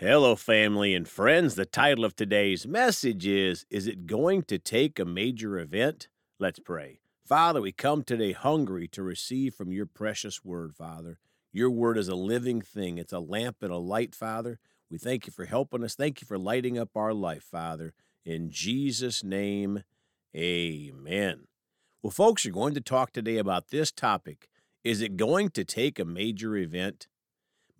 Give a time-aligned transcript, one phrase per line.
[0.00, 1.56] Hello, family and friends.
[1.56, 6.06] The title of today's message is Is it going to take a major event?
[6.38, 7.00] Let's pray.
[7.26, 11.18] Father, we come today hungry to receive from your precious word, Father.
[11.52, 14.60] Your word is a living thing, it's a lamp and a light, Father.
[14.88, 15.96] We thank you for helping us.
[15.96, 17.92] Thank you for lighting up our life, Father.
[18.24, 19.82] In Jesus' name,
[20.32, 21.48] amen.
[22.02, 24.48] Well, folks, you're going to talk today about this topic.
[24.84, 27.08] Is it going to take a major event?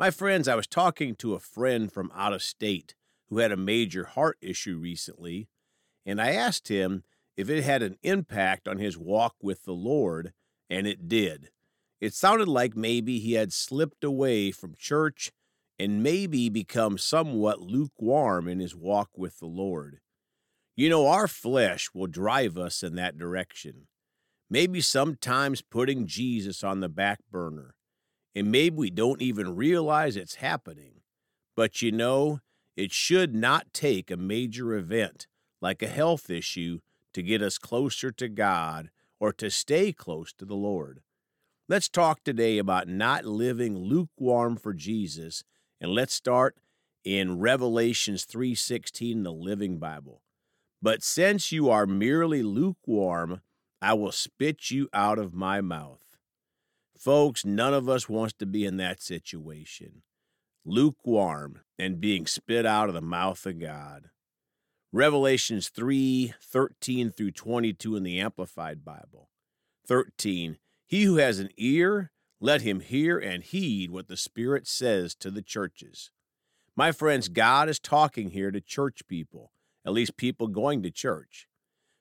[0.00, 2.94] My friends, I was talking to a friend from out of state
[3.28, 5.48] who had a major heart issue recently,
[6.06, 7.02] and I asked him
[7.36, 10.32] if it had an impact on his walk with the Lord,
[10.70, 11.50] and it did.
[12.00, 15.32] It sounded like maybe he had slipped away from church
[15.80, 19.98] and maybe become somewhat lukewarm in his walk with the Lord.
[20.76, 23.88] You know, our flesh will drive us in that direction.
[24.48, 27.74] Maybe sometimes putting Jesus on the back burner.
[28.34, 31.00] And maybe we don't even realize it's happening.
[31.56, 32.40] But you know,
[32.76, 35.26] it should not take a major event
[35.60, 36.80] like a health issue
[37.12, 41.00] to get us closer to God or to stay close to the Lord.
[41.68, 45.42] Let's talk today about not living lukewarm for Jesus
[45.80, 46.56] and let's start
[47.04, 50.22] in Revelations 3:16 in the Living Bible.
[50.80, 53.42] But since you are merely lukewarm,
[53.80, 56.07] I will spit you out of my mouth.
[56.98, 60.02] Folks, none of us wants to be in that situation.
[60.64, 64.10] Lukewarm and being spit out of the mouth of God.
[64.92, 69.30] Revelations 3 13 through 22 in the Amplified Bible.
[69.86, 70.58] 13.
[70.86, 75.30] He who has an ear, let him hear and heed what the Spirit says to
[75.30, 76.10] the churches.
[76.74, 79.52] My friends, God is talking here to church people,
[79.86, 81.46] at least people going to church.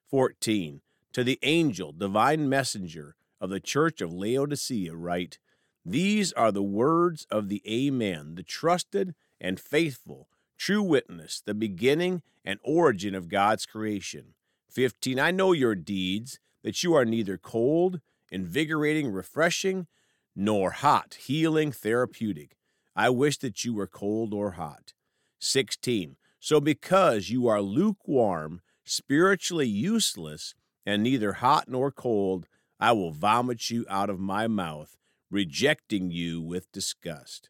[0.09, 0.82] 14.
[1.14, 5.40] To the angel, divine messenger of the church of Laodicea, write,
[5.86, 12.22] These are the words of the Amen, the trusted and faithful, true witness, the beginning
[12.44, 14.34] and origin of God's creation.
[14.70, 15.20] 15.
[15.20, 18.02] I know your deeds, that you are neither cold,
[18.32, 19.88] invigorating, refreshing,
[20.36, 22.58] nor hot, healing, therapeutic.
[22.95, 24.94] I wish that you were cold or hot.
[25.40, 26.16] 16.
[26.40, 32.48] So because you are lukewarm, spiritually useless, and neither hot nor cold,
[32.80, 34.98] I will vomit you out of my mouth,
[35.32, 37.49] rejecting you with disgust.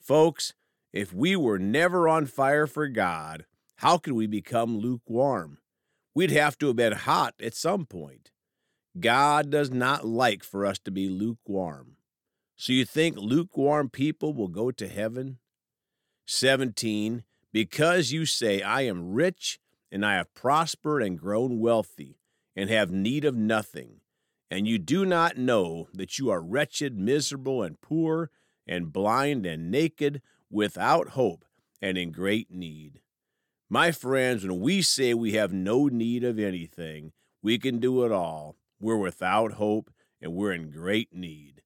[0.00, 0.54] Folks,
[0.92, 3.44] if we were never on fire for God,
[3.76, 5.58] how could we become lukewarm?
[6.14, 8.32] We'd have to have been hot at some point.
[8.98, 11.96] God does not like for us to be lukewarm.
[12.56, 15.38] So you think lukewarm people will go to heaven?
[16.26, 17.22] 17.
[17.52, 19.60] Because you say, I am rich,
[19.92, 22.18] and I have prospered and grown wealthy,
[22.56, 24.00] and have need of nothing,
[24.50, 28.30] and you do not know that you are wretched, miserable, and poor,
[28.66, 31.44] and blind, and naked, without hope,
[31.82, 33.00] and in great need.
[33.68, 38.12] My friends, when we say we have no need of anything, we can do it
[38.12, 38.56] all.
[38.80, 41.62] We're without hope, and we're in great need.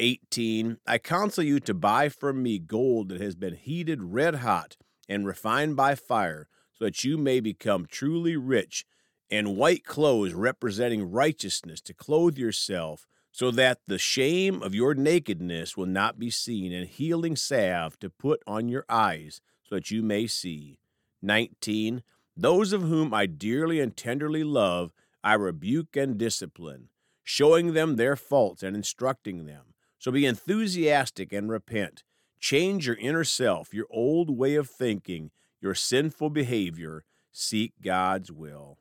[0.00, 0.78] 18.
[0.86, 4.76] I counsel you to buy from me gold that has been heated red hot
[5.08, 8.84] and refined by fire, so that you may become truly rich,
[9.30, 15.76] and white clothes representing righteousness to clothe yourself, so that the shame of your nakedness
[15.76, 20.02] will not be seen, and healing salve to put on your eyes, so that you
[20.02, 20.78] may see.
[21.22, 22.02] 19.
[22.36, 24.92] Those of whom I dearly and tenderly love,
[25.22, 26.88] I rebuke and discipline,
[27.22, 29.74] showing them their faults and instructing them.
[29.98, 32.02] So be enthusiastic and repent.
[32.40, 35.30] Change your inner self, your old way of thinking,
[35.60, 37.04] your sinful behavior.
[37.30, 38.78] Seek God's will.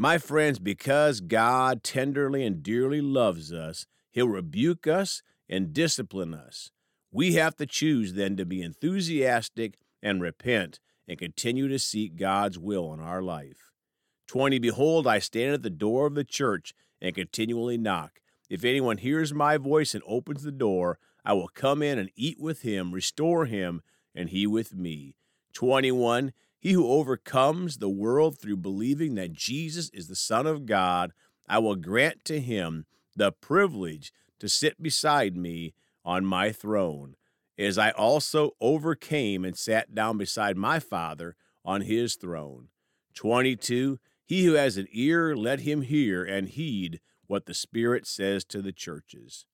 [0.00, 6.70] My friends, because God tenderly and dearly loves us, He'll rebuke us and discipline us.
[7.12, 12.58] We have to choose then to be enthusiastic and repent and continue to seek God's
[12.58, 13.72] will in our life.
[14.28, 14.58] 20.
[14.58, 16.72] Behold, I stand at the door of the church
[17.02, 18.22] and continually knock.
[18.48, 22.40] If anyone hears my voice and opens the door, I will come in and eat
[22.40, 23.82] with him, restore him,
[24.14, 25.16] and he with me.
[25.52, 26.32] 21.
[26.60, 31.12] He who overcomes the world through believing that Jesus is the Son of God,
[31.48, 32.84] I will grant to him
[33.16, 35.74] the privilege to sit beside me
[36.04, 37.16] on my throne,
[37.58, 41.34] as I also overcame and sat down beside my Father
[41.64, 42.68] on his throne.
[43.14, 43.98] 22.
[44.26, 48.62] He who has an ear, let him hear and heed what the Spirit says to
[48.62, 49.46] the churches.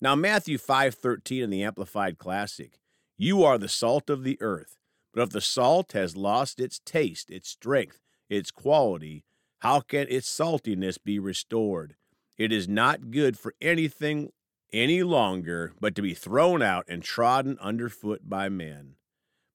[0.00, 2.80] Now Matthew 5:13 in the Amplified Classic,
[3.16, 4.76] you are the salt of the earth,
[5.12, 9.24] but if the salt has lost its taste, its strength, its quality,
[9.58, 11.96] how can its saltiness be restored?
[12.38, 14.32] It is not good for anything
[14.72, 18.94] any longer but to be thrown out and trodden underfoot by men.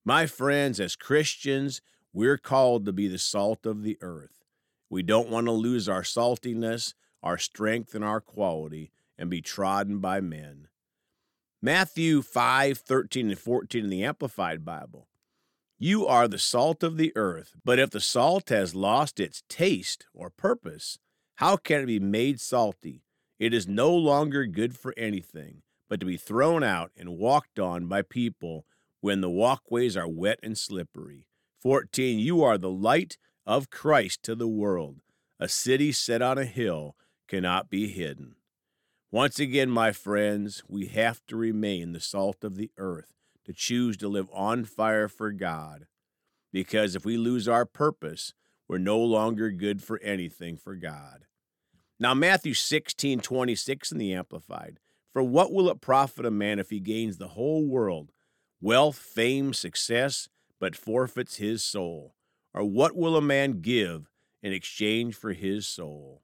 [0.05, 1.81] My friends, as Christians,
[2.13, 4.45] we're called to be the salt of the earth.
[4.89, 9.99] We don't want to lose our saltiness, our strength, and our quality and be trodden
[9.99, 10.67] by men.
[11.61, 15.07] Matthew 5 13 and 14 in the Amplified Bible.
[15.79, 20.07] You are the salt of the earth, but if the salt has lost its taste
[20.11, 20.97] or purpose,
[21.35, 23.03] how can it be made salty?
[23.37, 27.85] It is no longer good for anything, but to be thrown out and walked on
[27.85, 28.65] by people
[29.01, 31.27] when the walkways are wet and slippery.
[31.61, 32.17] 14.
[32.17, 35.01] You are the light of Christ to the world.
[35.39, 36.95] A city set on a hill
[37.27, 38.33] cannot be hidden.
[39.11, 43.13] Once again, my friends, we have to remain the salt of the earth
[43.47, 45.87] to choose to live on fire for God.
[46.53, 48.33] Because if we lose our purpose,
[48.67, 51.25] we're no longer good for anything for God.
[51.99, 54.79] Now, Matthew 16 26 in the Amplified.
[55.13, 58.11] For what will it profit a man if he gains the whole world,
[58.61, 60.29] wealth, fame, success,
[60.59, 62.13] but forfeits his soul?
[62.53, 64.09] Or what will a man give
[64.43, 66.21] in exchange for his soul?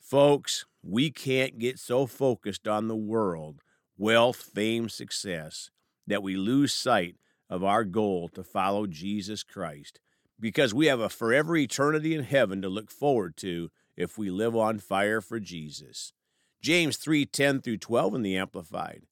[0.00, 3.60] Folks, we can't get so focused on the world,
[3.98, 5.70] wealth, fame, success,
[6.06, 7.16] that we lose sight
[7.48, 10.00] of our goal to follow Jesus Christ
[10.40, 14.56] because we have a forever eternity in heaven to look forward to if we live
[14.56, 16.12] on fire for Jesus.
[16.60, 19.06] James 3:10 through 12 in the amplified.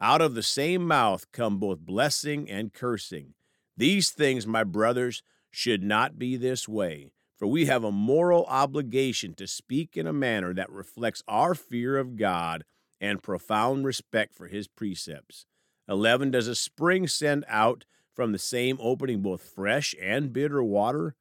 [0.00, 3.34] Out of the same mouth come both blessing and cursing.
[3.76, 9.34] These things, my brothers, should not be this way, for we have a moral obligation
[9.34, 12.64] to speak in a manner that reflects our fear of God
[13.00, 15.46] and profound respect for his precepts.
[15.88, 16.30] 11.
[16.30, 17.84] Does a spring send out
[18.14, 21.14] from the same opening both fresh and bitter water?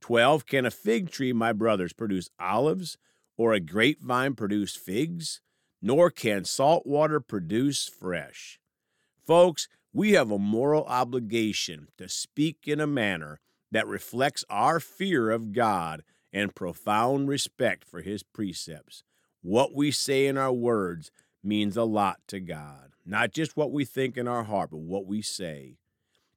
[0.00, 0.46] 12.
[0.46, 2.96] Can a fig tree, my brothers, produce olives,
[3.36, 5.40] or a grapevine produce figs?
[5.82, 8.58] Nor can salt water produce fresh.
[9.26, 13.40] Folks, we have a moral obligation to speak in a manner
[13.70, 16.02] that reflects our fear of God
[16.32, 19.02] and profound respect for His precepts.
[19.42, 21.10] What we say in our words
[21.42, 22.92] means a lot to God.
[23.04, 25.76] Not just what we think in our heart, but what we say.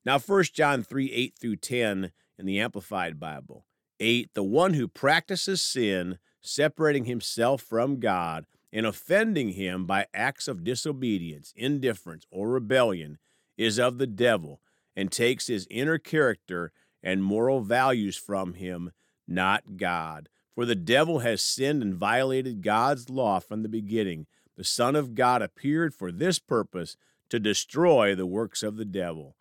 [0.05, 3.65] Now, 1 John 3 8 through 10 in the Amplified Bible.
[4.00, 4.33] 8.
[4.33, 10.63] The one who practices sin, separating himself from God, and offending him by acts of
[10.63, 13.19] disobedience, indifference, or rebellion,
[13.57, 14.59] is of the devil,
[14.95, 16.71] and takes his inner character
[17.03, 18.91] and moral values from him,
[19.27, 20.27] not God.
[20.56, 25.15] For the devil has sinned and violated God's law from the beginning the Son of
[25.15, 26.95] God appeared for this purpose
[27.29, 29.35] to destroy the works of the devil.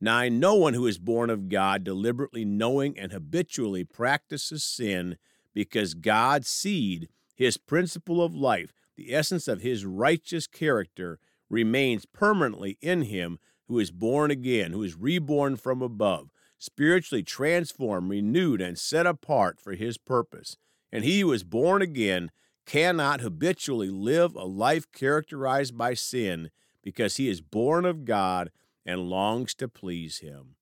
[0.00, 5.16] Nine, no one who is born of God deliberately knowing and habitually practices sin
[5.54, 12.76] because God's seed, his principle of life, the essence of his righteous character, remains permanently
[12.82, 13.38] in him
[13.68, 19.60] who is born again, who is reborn from above, spiritually transformed, renewed, and set apart
[19.60, 20.56] for his purpose.
[20.92, 22.30] And he who is born again
[22.66, 26.50] cannot habitually live a life characterized by sin
[26.82, 28.50] because he is born of God
[28.84, 30.56] and longs to please him.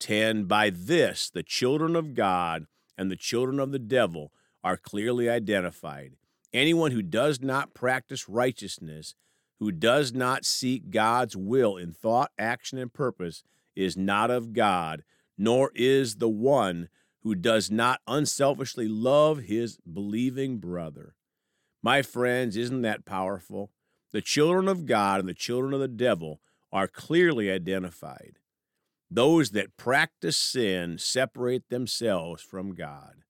[0.00, 0.44] 10.
[0.44, 2.66] By this, the children of God
[2.96, 4.32] and the children of the devil
[4.62, 6.12] are clearly identified.
[6.52, 9.14] Anyone who does not practice righteousness,
[9.58, 13.42] who does not seek God's will in thought, action, and purpose,
[13.74, 15.04] is not of God,
[15.36, 16.88] nor is the one
[17.24, 21.14] who does not unselfishly love his believing brother.
[21.82, 23.70] My friends, isn't that powerful?
[24.12, 26.40] The children of God and the children of the devil
[26.70, 28.38] are clearly identified.
[29.10, 33.22] Those that practice sin separate themselves from God.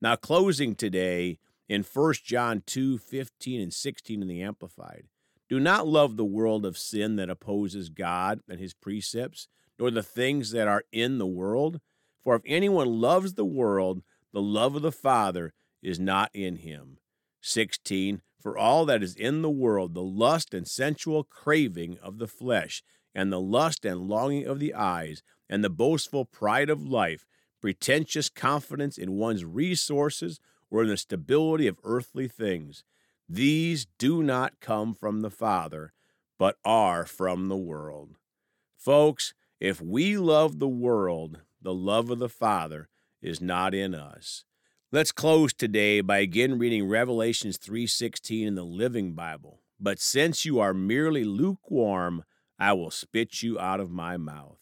[0.00, 1.38] Now, closing today
[1.68, 5.04] in 1 John 2 15 and 16 in the Amplified.
[5.48, 9.48] Do not love the world of sin that opposes God and his precepts,
[9.78, 11.80] nor the things that are in the world.
[12.24, 14.02] For if anyone loves the world,
[14.32, 15.52] the love of the Father
[15.82, 16.98] is not in him.
[17.42, 18.22] 16.
[18.40, 22.82] For all that is in the world, the lust and sensual craving of the flesh,
[23.14, 27.26] and the lust and longing of the eyes, and the boastful pride of life,
[27.60, 30.40] pretentious confidence in one's resources
[30.70, 32.84] or in the stability of earthly things,
[33.28, 35.92] these do not come from the Father,
[36.38, 38.16] but are from the world.
[38.76, 42.90] Folks, if we love the world, the love of the Father
[43.22, 44.44] is not in us.
[44.92, 49.62] Let's close today by again reading Revelations 3:16 in the Living Bible.
[49.80, 52.24] But since you are merely lukewarm,
[52.58, 54.58] I will spit you out of my mouth.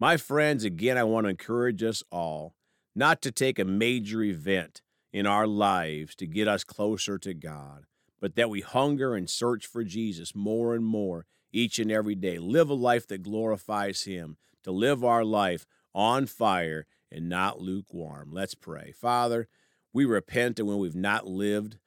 [0.00, 2.56] My friends, again I want to encourage us all
[2.94, 4.80] not to take a major event
[5.12, 7.84] in our lives to get us closer to God,
[8.18, 12.38] but that we hunger and search for Jesus more and more each and every day.
[12.38, 18.30] Live a life that glorifies him to live our life on fire and not lukewarm.
[18.32, 18.92] Let's pray.
[18.92, 19.48] Father,
[19.92, 21.78] we repent and when we've not lived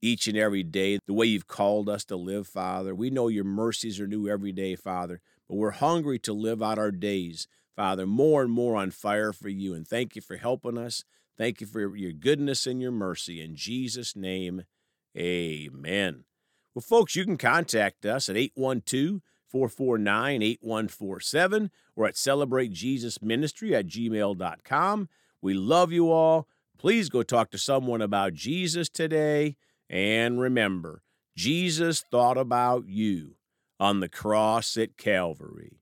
[0.00, 2.94] each and every day the way you've called us to live, Father.
[2.94, 6.78] We know your mercies are new every day, Father, but we're hungry to live out
[6.78, 9.74] our days, Father, more and more on fire for you.
[9.74, 11.04] And thank you for helping us.
[11.36, 13.40] Thank you for your goodness and your mercy.
[13.40, 14.64] In Jesus' name,
[15.16, 16.24] amen.
[16.74, 25.08] Well, folks, you can contact us at 812 449 8147 or at celebratejesusministry at gmail.com.
[25.40, 26.48] We love you all.
[26.78, 29.56] Please go talk to someone about Jesus today.
[29.90, 31.02] And remember,
[31.36, 33.36] Jesus thought about you
[33.80, 35.77] on the cross at Calvary.